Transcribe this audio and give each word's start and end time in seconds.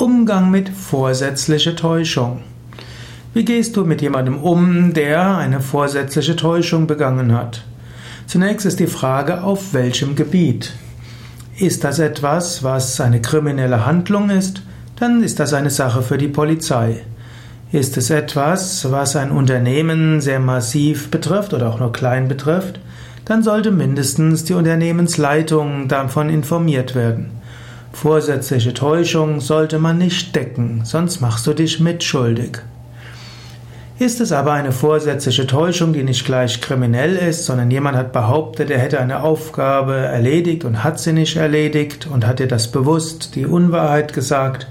Umgang 0.00 0.50
mit 0.50 0.70
vorsätzlicher 0.70 1.76
Täuschung. 1.76 2.40
Wie 3.34 3.44
gehst 3.44 3.76
du 3.76 3.84
mit 3.84 4.00
jemandem 4.00 4.38
um, 4.38 4.94
der 4.94 5.36
eine 5.36 5.60
vorsätzliche 5.60 6.36
Täuschung 6.36 6.86
begangen 6.86 7.34
hat? 7.34 7.64
Zunächst 8.26 8.64
ist 8.64 8.80
die 8.80 8.86
Frage, 8.86 9.42
auf 9.44 9.74
welchem 9.74 10.16
Gebiet? 10.16 10.72
Ist 11.58 11.84
das 11.84 11.98
etwas, 11.98 12.62
was 12.62 12.98
eine 12.98 13.20
kriminelle 13.20 13.84
Handlung 13.84 14.30
ist? 14.30 14.62
Dann 14.96 15.22
ist 15.22 15.38
das 15.38 15.52
eine 15.52 15.68
Sache 15.68 16.00
für 16.00 16.16
die 16.16 16.28
Polizei. 16.28 17.02
Ist 17.70 17.98
es 17.98 18.08
etwas, 18.08 18.90
was 18.90 19.16
ein 19.16 19.30
Unternehmen 19.30 20.22
sehr 20.22 20.40
massiv 20.40 21.10
betrifft 21.10 21.52
oder 21.52 21.68
auch 21.68 21.78
nur 21.78 21.92
klein 21.92 22.26
betrifft? 22.26 22.80
Dann 23.26 23.42
sollte 23.42 23.70
mindestens 23.70 24.44
die 24.44 24.54
Unternehmensleitung 24.54 25.88
davon 25.88 26.30
informiert 26.30 26.94
werden. 26.94 27.39
Vorsätzliche 27.92 28.72
Täuschung 28.72 29.40
sollte 29.40 29.78
man 29.78 29.98
nicht 29.98 30.34
decken, 30.34 30.82
sonst 30.84 31.20
machst 31.20 31.46
du 31.46 31.52
dich 31.52 31.80
mitschuldig. 31.80 32.58
Ist 33.98 34.22
es 34.22 34.32
aber 34.32 34.52
eine 34.52 34.72
vorsätzliche 34.72 35.46
Täuschung, 35.46 35.92
die 35.92 36.04
nicht 36.04 36.24
gleich 36.24 36.62
kriminell 36.62 37.16
ist, 37.16 37.44
sondern 37.44 37.70
jemand 37.70 37.98
hat 37.98 38.12
behauptet, 38.12 38.70
er 38.70 38.78
hätte 38.78 38.98
eine 38.98 39.22
Aufgabe 39.22 39.94
erledigt 39.94 40.64
und 40.64 40.82
hat 40.82 40.98
sie 40.98 41.12
nicht 41.12 41.36
erledigt 41.36 42.06
und 42.10 42.26
hat 42.26 42.38
dir 42.38 42.48
das 42.48 42.72
bewusst 42.72 43.34
die 43.34 43.44
Unwahrheit 43.44 44.14
gesagt, 44.14 44.68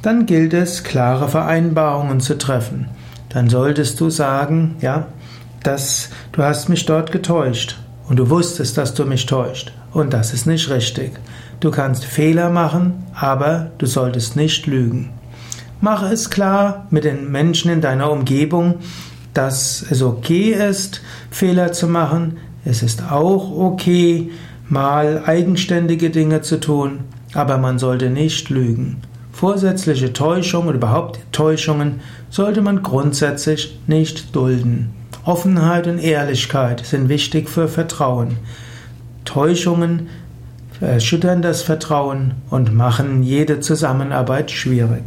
dann 0.00 0.24
gilt 0.24 0.54
es, 0.54 0.82
klare 0.82 1.28
Vereinbarungen 1.28 2.20
zu 2.20 2.38
treffen. 2.38 2.88
Dann 3.28 3.50
solltest 3.50 4.00
du 4.00 4.08
sagen, 4.08 4.76
ja, 4.80 5.08
dass 5.62 6.08
du 6.32 6.42
hast 6.42 6.70
mich 6.70 6.86
dort 6.86 7.12
getäuscht 7.12 7.76
und 8.08 8.16
du 8.16 8.30
wusstest, 8.30 8.76
dass 8.76 8.94
du 8.94 9.04
mich 9.04 9.26
täuscht 9.26 9.72
und 9.92 10.12
das 10.12 10.32
ist 10.32 10.46
nicht 10.46 10.68
richtig. 10.70 11.12
Du 11.60 11.70
kannst 11.70 12.04
Fehler 12.04 12.50
machen, 12.50 13.04
aber 13.14 13.70
du 13.78 13.86
solltest 13.86 14.36
nicht 14.36 14.66
lügen. 14.66 15.10
Mache 15.80 16.06
es 16.06 16.30
klar 16.30 16.86
mit 16.90 17.04
den 17.04 17.30
Menschen 17.30 17.70
in 17.70 17.80
deiner 17.80 18.10
Umgebung, 18.10 18.76
dass 19.34 19.84
es 19.90 20.02
okay 20.02 20.52
ist, 20.52 21.02
Fehler 21.30 21.72
zu 21.72 21.88
machen. 21.88 22.38
Es 22.64 22.82
ist 22.82 23.10
auch 23.10 23.50
okay, 23.50 24.30
mal 24.68 25.22
eigenständige 25.26 26.10
Dinge 26.10 26.40
zu 26.40 26.58
tun, 26.58 27.00
aber 27.34 27.58
man 27.58 27.78
sollte 27.78 28.10
nicht 28.10 28.50
lügen. 28.50 29.02
Vorsätzliche 29.32 30.12
Täuschungen 30.12 30.68
oder 30.68 30.76
überhaupt 30.78 31.20
Täuschungen 31.32 32.00
sollte 32.30 32.62
man 32.62 32.82
grundsätzlich 32.82 33.78
nicht 33.86 34.34
dulden. 34.34 34.90
Offenheit 35.24 35.86
und 35.86 35.98
Ehrlichkeit 35.98 36.84
sind 36.84 37.08
wichtig 37.08 37.48
für 37.48 37.68
Vertrauen. 37.68 38.36
Täuschungen 39.24 40.08
erschüttern 40.80 41.40
das 41.40 41.62
Vertrauen 41.62 42.34
und 42.50 42.74
machen 42.74 43.22
jede 43.22 43.60
Zusammenarbeit 43.60 44.50
schwierig. 44.50 45.04